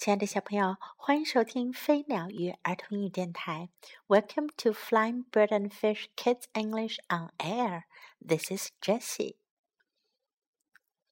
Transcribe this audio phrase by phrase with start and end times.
[0.00, 3.68] 亲爱的小朋友，欢迎收听飞鸟与儿童英语电台。
[4.08, 7.82] Welcome to Flying Bird and Fish Kids English on Air.
[8.26, 9.34] This is Jessie.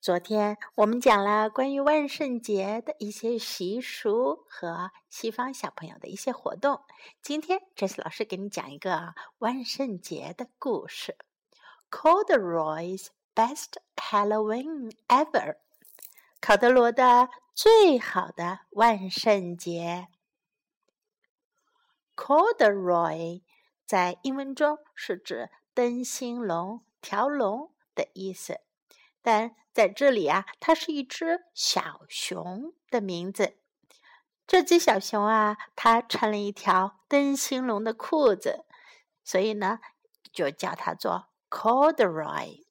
[0.01, 6.81] 昨天我们讲了关于万圣节的一些习俗和西方小朋友的一些活动。
[7.21, 11.19] 今天 Jessie 老师给你讲一个万圣节的故事。
[11.91, 15.57] Corduroy's best Halloween ever.
[16.41, 17.29] 考德罗的
[17.61, 20.07] 最好的万圣节
[22.15, 23.43] ，corduroy
[23.85, 28.61] 在英文中是指灯芯龙、条龙的意思，
[29.21, 33.59] 但在这里啊，它是一只小熊的名字。
[34.47, 38.67] 这只小熊啊，它穿了一条灯芯龙的裤子，
[39.25, 39.81] 所以呢，
[40.33, 42.65] 就叫它做 corduroy，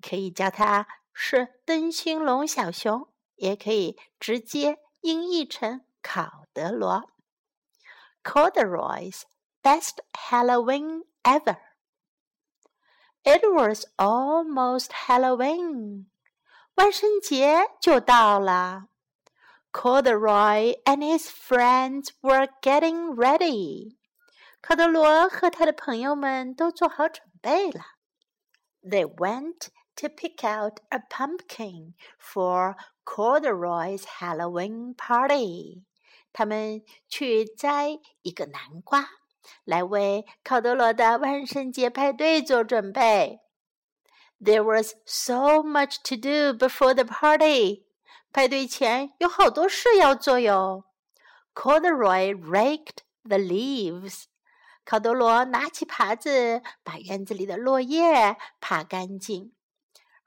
[0.00, 3.08] 可以叫它是灯芯龙小熊。
[3.35, 7.09] 也可以直接音译成考德罗。
[8.23, 9.23] Corduroy's
[9.63, 11.57] best Halloween ever.
[13.23, 16.05] It was almost Halloween.
[16.75, 18.87] 万圣节就到了。
[19.71, 23.97] Corduroy and his friends were getting ready.
[24.61, 27.81] 考德罗和他的朋友们都做好准备了。
[28.83, 32.75] They went to pick out a pumpkin for
[33.05, 35.83] Corduroy's Halloween party。
[36.33, 39.09] 他们去摘一个南瓜，
[39.65, 43.41] 来为考德罗的万圣节派对做准备。
[44.39, 47.85] There was so much to do before the party。
[48.31, 50.85] 派对前有好多事要做哟。
[51.53, 54.23] Corduroy raked the leaves。
[54.85, 59.53] 考德罗拿起耙子，把院子里的落叶耙干净。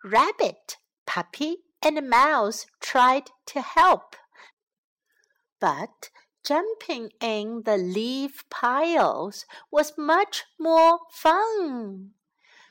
[0.02, 0.76] Rabbit,
[1.06, 4.16] Puppy, and Mouse tried to help.
[5.58, 6.10] But
[6.42, 12.12] jumping in the leaf piles was much more fun.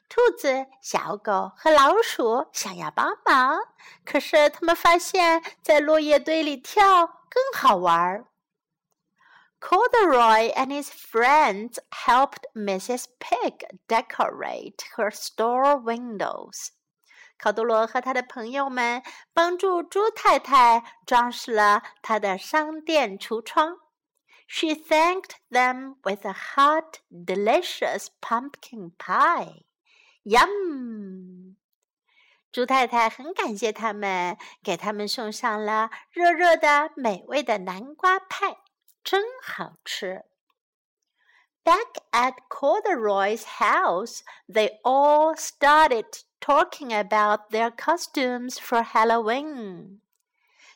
[0.09, 3.59] 兔子、小狗和老鼠想要帮忙，
[4.05, 8.25] 可是他们发现，在落叶堆里跳更好玩。
[9.59, 13.05] Corduroy and his friends helped Mrs.
[13.17, 16.67] Pig decorate her store windows.
[17.37, 23.77] 考多罗和他的朋友们帮助猪太太装饰了他的商店橱窗。
[24.47, 29.65] She thanked them with a hot, delicious pumpkin pie.
[30.23, 31.55] Yum!
[32.51, 38.57] 猪太太很感谢他们，给他们送上了热热的、美味的南瓜派，
[39.03, 40.23] 真好吃。
[41.63, 46.05] Back at Corduroy's house, they all started
[46.39, 49.99] talking about their costumes for Halloween.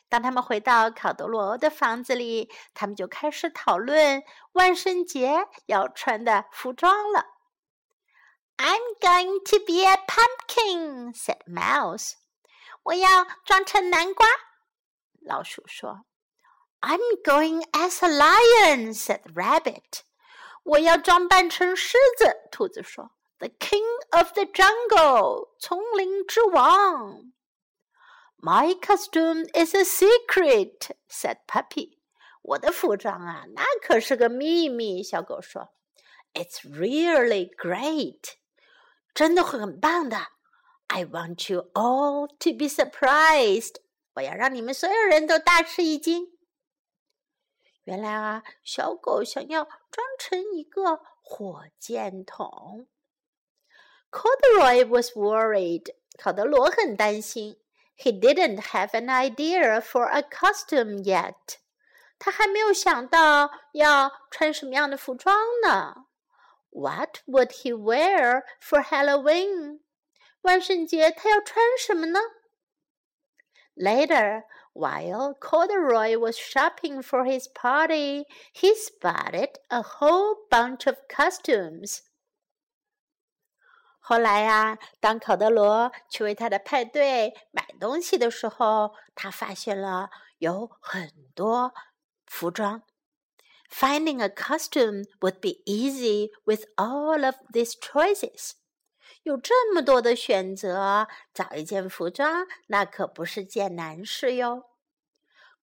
[0.08, 7.26] 当他们回到考德罗的房子里，他们就开始讨论万圣节要穿的服装了。
[8.56, 12.14] I'm going to be a pumpkin," said Mouse.
[12.84, 14.26] 我要装成南瓜。
[15.20, 16.04] 老鼠说。
[16.80, 20.02] I'm going as a lion," said Rabbit.
[20.62, 22.48] 我要装扮成狮子。
[22.50, 23.10] 兔子说。
[23.42, 27.32] the king of the jungle，丛林之王。
[28.40, 31.98] My costume is a secret," said Puppy.
[32.42, 35.02] 我的服装啊，那可是个秘密。
[35.02, 38.34] 小狗说：“It's really great，
[39.12, 40.28] 真的会很棒的。
[40.86, 43.76] I want you all to be surprised。
[44.14, 46.38] 我要让你们所有人都大吃一惊。”
[47.84, 52.86] 原来啊，小狗想要装成一个火箭筒。
[54.12, 55.94] Corduroy was worried.
[56.18, 57.56] 考德罗很担心。
[57.96, 61.56] He didn't have an idea for a costume yet.
[62.18, 66.06] 他还没有想到要穿什么样的服装呢。
[66.70, 69.80] What would he wear for Halloween?
[70.42, 72.20] 万圣节他要穿什么呢？
[73.76, 82.00] Later, while Corduroy was shopping for his party, he spotted a whole bunch of costumes.
[84.05, 90.09] 后来呀，当考德罗去为他的派对买东西的时候，他发现了
[90.39, 91.73] 有很多
[92.25, 92.83] 服装。
[93.71, 98.51] Finding a costume would be easy with all of these choices。
[99.23, 104.65] 有这么多的选择，找一件服装那可不是件难事哟。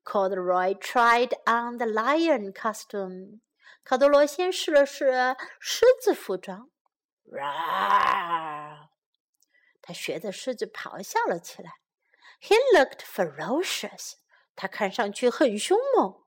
[0.02, 3.40] Corduroy tried on the lion costume。
[3.84, 6.70] 考德罗先试了试狮子服装。
[7.30, 8.88] Roar！
[9.80, 11.74] 他学着狮子咆哮了起来。
[12.40, 14.14] He looked ferocious。
[14.56, 16.24] 他看上去很凶猛。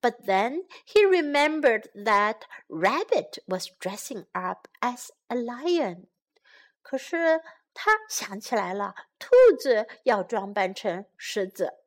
[0.00, 6.08] But then he remembered that Rabbit was dressing up as a lion.
[6.82, 7.40] 可是
[7.72, 11.84] 他想起来了，兔子要装扮成狮子。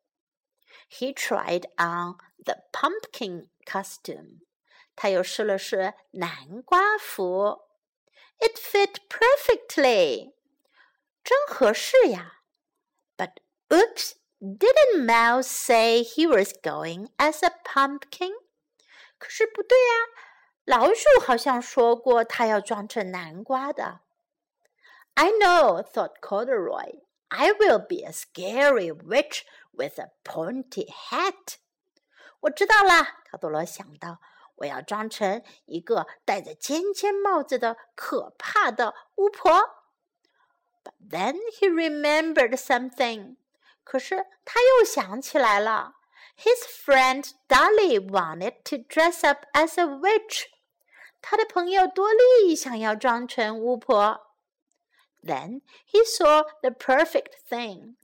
[0.89, 4.39] He tried on the pumpkin costume.
[4.95, 7.64] 他又试了试南瓜服。
[8.38, 10.34] It fit perfectly.
[11.22, 12.40] 真合适呀。
[13.16, 13.32] But
[13.68, 18.32] oops, didn't Mouse say he was going as a pumpkin?
[19.18, 19.94] 可是不对呀，
[20.64, 24.00] 老鼠好像说过它要装成南瓜的。
[25.14, 27.02] I know, thought Corduroy.
[27.28, 29.42] I will be a scary witch
[29.72, 31.56] with a pointy hat.
[32.40, 34.20] 我知道啦，卡多罗想到，
[34.55, 39.51] 我要装成一个戴着尖尖帽子的可怕的巫婆。
[40.83, 43.37] But then he remembered something.
[43.83, 45.95] 可是他又想起来了
[46.37, 50.45] ，His friend Dolly wanted to dress up as a witch.
[51.21, 54.25] 他的朋友多莉想要装成巫婆。
[55.25, 55.61] then
[55.91, 57.95] he saw the perfect thing.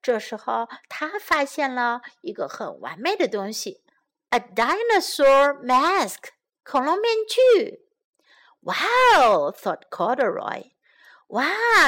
[0.00, 3.82] 这时候，他发现了一个很完美的东西
[4.29, 6.29] ，a dinosaur mask，
[6.63, 7.79] 恐龙面具。
[8.61, 9.51] Wow!
[9.51, 10.71] thought Corduroy.
[11.27, 11.45] 哇，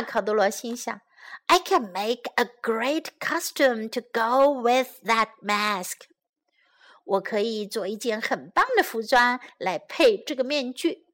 [0.07, 1.01] 考德罗心想，
[1.47, 6.07] I can make a great costume to go with that mask.
[7.05, 11.05] 我可以做一件很棒的服装来配这个面具。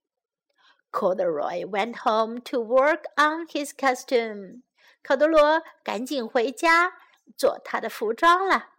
[0.92, 4.62] Corduroy went home to work on his costume.
[5.04, 6.94] 考德罗赶紧回家
[7.36, 8.69] 做他的服装了。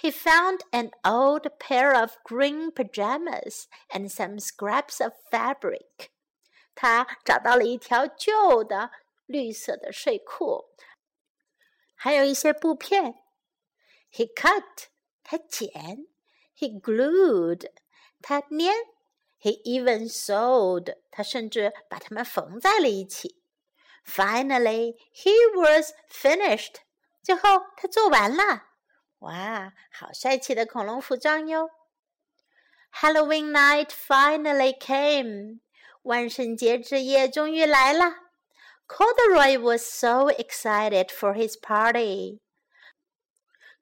[0.00, 6.10] He found an old pair of green pajamas and some scraps of fabric.
[6.74, 8.90] 他找到了一条旧的
[9.26, 10.70] 绿色的睡裤，
[11.94, 13.22] 还有一些布片。
[14.12, 14.86] He cut，
[15.22, 16.06] 他剪；
[16.56, 17.70] he glued，
[18.22, 18.74] 他粘。
[19.38, 20.96] He even sewed.
[21.10, 23.42] 他甚至把它们缝在了一起。
[24.04, 26.76] Finally, he was finished.
[27.22, 28.64] 最后，他做完了。
[29.21, 31.69] 哇，好帅气的恐龙服装哟
[32.91, 35.59] ！Halloween night finally came.
[36.01, 38.15] 万圣节之夜终于来了。
[38.87, 42.39] Corduroy was so excited for his party.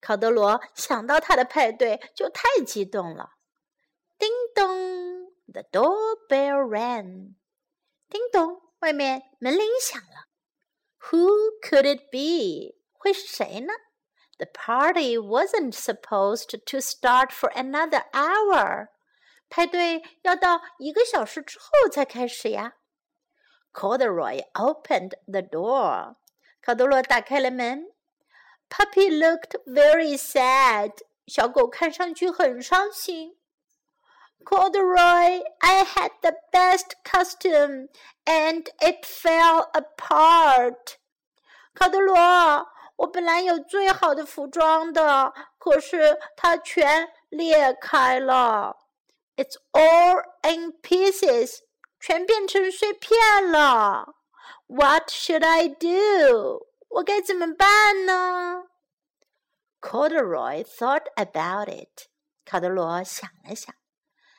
[0.01, 3.31] 考德罗想到他的派对就太激动了。
[4.17, 7.35] 叮咚！the doorbell rang.
[8.09, 10.27] 叮咚，外面门铃响了。
[11.09, 11.29] Who
[11.61, 12.77] could it be?
[12.91, 13.73] 会是谁呢
[14.38, 18.88] ？The party wasn't supposed to start for another hour.
[19.48, 22.74] 派对要到一个小时之后才开始呀。
[23.72, 26.16] Corduroy opened the door.
[26.60, 27.92] 卡多罗打开了门。
[28.68, 30.92] Puppy looked very sad.
[31.26, 33.36] 小狗看上去很伤心。
[34.44, 37.88] Corduroy, I had the best costume
[38.26, 40.98] and it fell apart.
[41.74, 42.68] 卡德罗，
[42.98, 48.76] 我本来有最好的服装的，可是它全裂开了。
[49.36, 51.58] It's all in pieces，
[51.98, 54.14] 全变成碎片了。
[54.66, 56.68] What should I do？
[56.88, 58.66] 我该怎么办呢？
[59.80, 62.08] Corduroy thought about it。
[62.44, 63.74] 卡德罗想了想。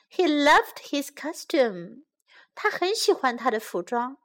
[0.08, 2.04] he loved his costume.
[2.54, 4.16] 他很喜欢他的服装。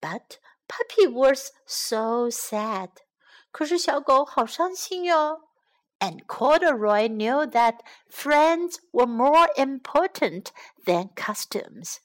[0.00, 2.90] But Puppy was so sad.
[3.50, 5.48] 可是小狗好伤心哟。
[6.00, 7.78] And Corduroy knew that
[8.10, 10.48] friends were more important
[10.84, 11.98] than costumes.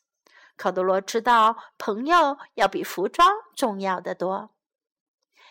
[0.56, 4.52] 考德罗知道朋友要比服装重要的多。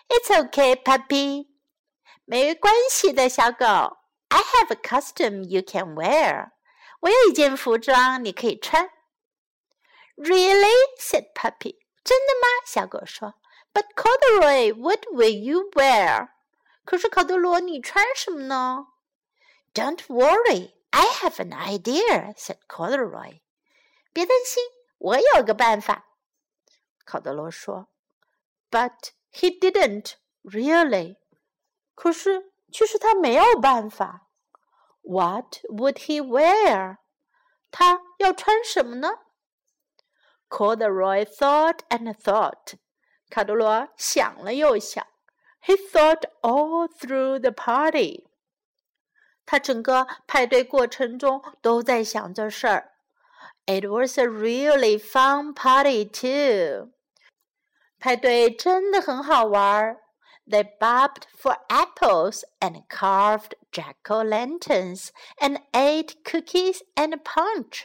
[0.08, 1.48] It's okay, puppy.
[2.24, 3.64] 没关系的，小狗。
[4.28, 6.50] I have a costume you can wear.
[7.00, 8.90] 我有一件服装，你可以穿。
[10.16, 10.96] Really?
[10.98, 11.78] said Puppy.
[12.04, 12.48] 真的吗？
[12.66, 13.34] 小狗说。
[13.72, 16.28] But Corduroy, what will you wear?
[16.84, 18.86] 可是考德罗，你穿什么呢？
[19.74, 23.40] Don't worry, I have an idea, said Corduroy.
[24.12, 24.62] 别担心，
[24.98, 26.06] 我有个办法。
[27.04, 27.88] 考德罗说。
[28.70, 31.16] But he didn't really.
[31.94, 34.28] 可是，其实他没有办法。
[35.02, 36.98] what would he wear?
[37.70, 39.10] 他要穿什么呢？
[40.48, 42.74] Corduroy thought and thought.
[43.32, 45.06] 卡德罗想了又想。
[45.64, 48.26] He thought all through the party.
[49.44, 52.92] 他整个派对过程中都在想这事儿。
[53.66, 56.92] It was a really fun party too.
[57.98, 60.00] 派对真的很好玩儿。
[60.46, 67.84] They bobbed for apples and carved jack o' lanterns and ate cookies and punch.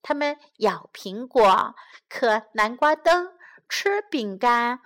[0.00, 1.74] 他们咬苹果，
[2.08, 3.32] 嗑南瓜灯，
[3.68, 4.80] 吃饼干，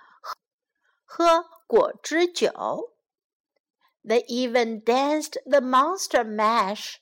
[1.03, 2.93] 喝果汁酒。
[4.03, 6.97] They even danced the monster mash.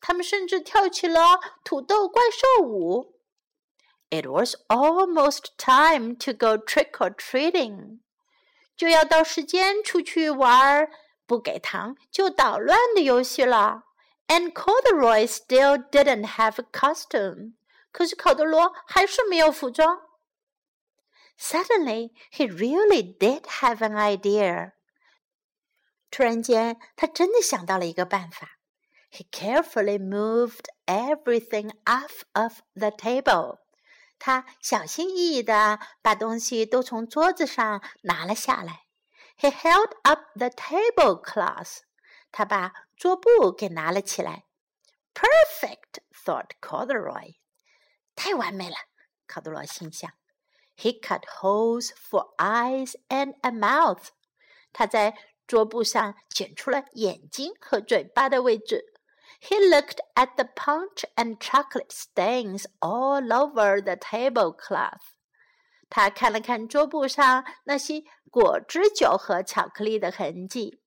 [0.00, 3.14] 他们甚至跳起了土豆怪兽舞。
[4.10, 8.00] It was almost time to go trick or treating.
[8.76, 10.88] 就要到时间出去玩
[11.26, 13.84] 不给糖就捣乱的游戏了。
[14.28, 17.54] And Corduroy still didn't have a costume.
[17.90, 20.00] 可是考德罗还是没有服装。
[21.38, 24.72] Suddenly, he really did have an idea.
[26.10, 28.58] 突然间，他真的想到了一个办法。
[29.10, 33.58] He carefully moved everything off of the table.
[34.18, 38.86] 他小心翼翼地把东西都从桌子上拿了下来。
[39.38, 41.80] He held up the tablecloth.
[42.30, 44.44] 他把桌布给拿了起来。
[45.12, 47.36] Perfect, thought Corduroy.
[48.14, 48.76] 太完美了，
[49.26, 50.10] 考德罗心想。
[50.78, 54.08] He cut holes for eyes and a mouth.
[54.72, 55.14] 他在
[55.46, 58.94] 桌布上剪出了眼睛和嘴巴的位置。
[59.40, 65.12] he looked at the punch and chocolate stains all over the tablecloth.
[65.90, 70.80] 他看了看桌布上那些果汁酒和巧克力的痕迹。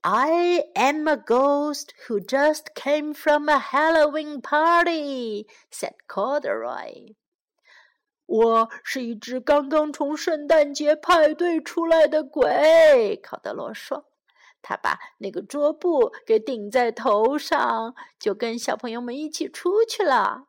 [0.00, 7.16] I am a ghost who just came from a Halloween party," said Corduroy.
[8.25, 14.05] 我是一只刚刚从圣诞节派对出来的鬼，考德罗说。
[14.61, 20.45] 他把那个桌布给顶在头上，就跟小朋友们一起出去了。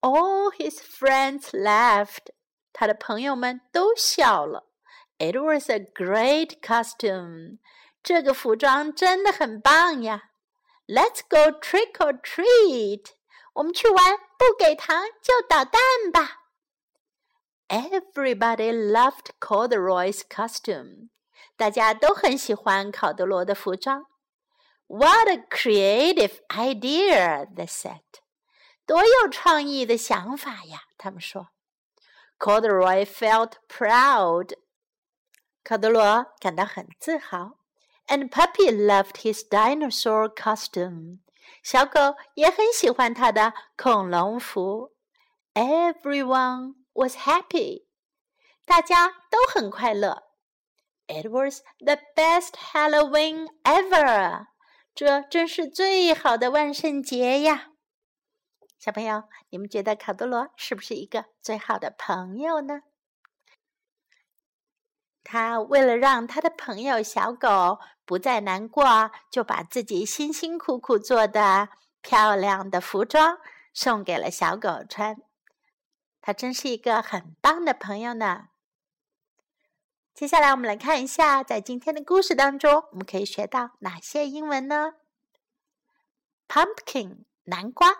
[0.00, 2.32] All his friends laughed，
[2.72, 4.64] 他的朋友们都笑了。
[5.18, 7.58] It was a great costume，
[8.02, 10.30] 这个服装真的很棒呀。
[10.88, 13.06] Let's go trick or treat，
[13.54, 13.96] 我们去玩
[14.36, 15.80] 不给糖就捣蛋
[16.12, 16.45] 吧。
[17.67, 21.09] Everybody loved Corduroy's costume。
[21.55, 24.07] 大家都很喜欢考德罗的服装。
[24.87, 27.47] What a creative idea!
[27.55, 28.01] They said.
[28.85, 30.81] 多有创意的想法呀！
[30.97, 31.49] 他们说。
[32.37, 34.55] Corduroy felt proud.
[35.63, 37.57] 考德罗感到很自豪。
[38.07, 41.19] And Puppy loved his dinosaur costume.
[41.63, 44.91] 小狗也很喜欢它的恐龙服。
[45.53, 47.86] Everyone was happy.
[48.64, 50.24] 大家都很快乐。
[51.06, 54.46] it was the best Halloween ever！
[54.94, 57.68] 这真是最好的万圣节呀！
[58.78, 62.80] 小朋友，你们觉得卡多罗是不是一个最好的朋友呢？
[65.22, 71.68] 他为了让他的朋友小狗不再难过，就把自己辛辛苦苦做的
[72.00, 73.38] 漂亮的服装
[73.72, 75.16] 送给了小狗穿。
[76.26, 78.48] 他真是一个很棒的朋友呢。
[80.12, 84.94] 接下来，我们来看一下，在今天的故事当中，我们可以学到哪些英文呢
[86.48, 87.90] ？Pumpkin，南瓜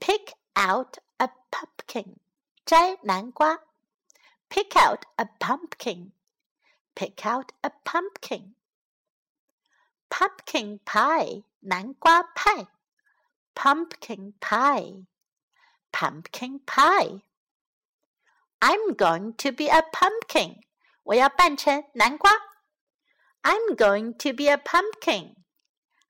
[0.00, 2.16] ；pick out a pumpkin，
[2.64, 3.60] 摘南瓜
[4.50, 8.54] ；pick out a pumpkin，pick out a pumpkin。
[10.10, 12.66] Pumpkin pie，南瓜派
[13.54, 15.04] ；pumpkin pie，pumpkin
[16.64, 17.22] pie。
[18.59, 20.61] I'm going to be a pumpkin。
[21.03, 22.31] 我要扮成南瓜。
[23.41, 25.35] I'm going to be a pumpkin.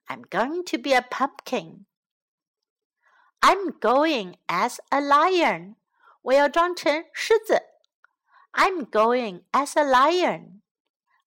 [0.07, 1.85] I'm going to be a pumpkin.
[3.41, 5.75] I'm going as a lion.
[6.21, 7.61] 我要装成狮子。
[8.51, 10.61] I'm going as a lion.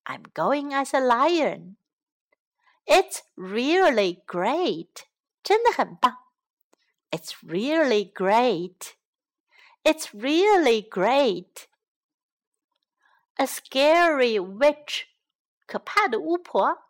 [0.04, 1.76] I'm going as a lion.
[2.86, 5.06] It's really great.
[5.42, 6.16] 真的很棒。
[7.10, 8.94] It's really great.
[9.82, 11.66] It's really great
[13.36, 15.06] a scary witch，
[15.66, 16.82] 可怕的巫婆。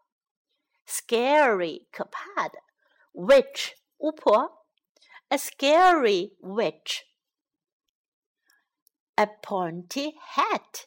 [0.87, 2.63] scary 可怕的，
[3.13, 4.65] witch 巫婆，
[5.29, 10.85] a scary witch。a pointy hat，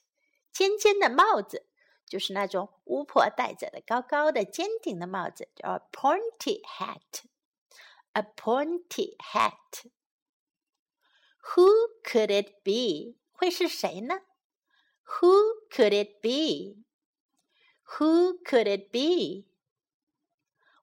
[0.53, 1.67] 尖尖的帽子，
[2.05, 9.91] 就是那种巫婆戴着的高高的尖顶的帽子，叫 pointy hat。a pointy hat。
[11.55, 11.69] Who
[12.03, 13.17] could it be？
[13.31, 14.21] 会是谁呢？
[15.05, 16.83] who could it be?
[17.97, 19.47] Who could it be?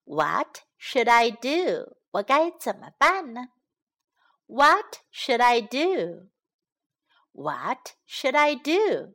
[0.05, 1.97] What should I do?
[2.11, 3.53] 我该怎么办呢？
[4.47, 6.29] What should I do?
[7.33, 9.15] What should I do?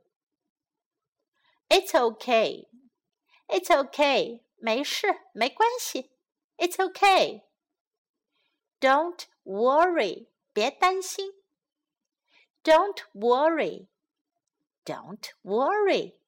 [1.68, 2.68] It's okay.
[3.48, 4.44] It's okay.
[4.58, 6.12] 没事，没关系。
[6.58, 7.44] It's okay.
[8.80, 10.28] Don't worry.
[10.56, 11.34] 别担心。
[12.64, 13.88] Don't worry.
[14.86, 16.20] Don't worry.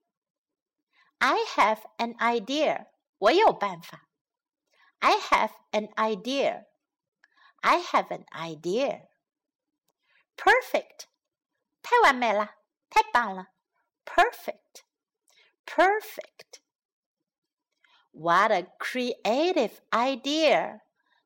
[1.20, 2.88] I have an idea.
[3.18, 4.08] 我有办法。
[5.00, 6.66] I have an idea.
[7.62, 9.08] I have an idea.
[10.36, 11.06] Perfect.
[11.82, 12.56] 太完美了，
[12.90, 13.50] 太棒了。
[14.06, 14.84] Perfect.
[15.66, 16.62] Perfect.
[18.12, 20.82] What a creative idea!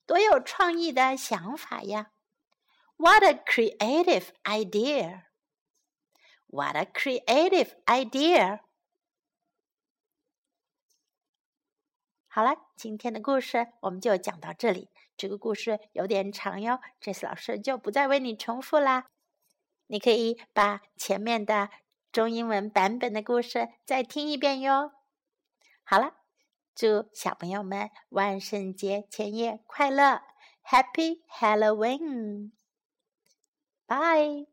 [0.05, 2.11] 多有创意的想法呀
[3.02, 5.23] ！What a creative idea!
[6.47, 8.61] What a creative idea!
[12.28, 14.88] 好了，今天的故事我们就讲到这里。
[15.16, 19.09] 这个故事有点长哟，这次老师就不再为你重复啦。
[19.88, 21.71] 你可以把前面的
[22.12, 24.92] 中英文版本的故事再听一遍哟。
[25.82, 26.14] 好了。
[26.76, 30.23] 祝小朋友们万圣节前夜快乐
[30.64, 32.52] ，Happy Halloween!
[33.92, 34.51] Halloween！Bye。